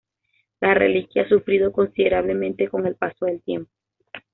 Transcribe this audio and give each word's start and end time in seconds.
La 0.61 0.73
reliquia 0.73 1.21
ha 1.21 1.29
sufrido 1.29 1.71
considerablemente 1.71 2.67
con 2.67 2.87
el 2.87 2.95
paso 2.95 3.25
del 3.27 3.43
tiempo. 3.43 3.71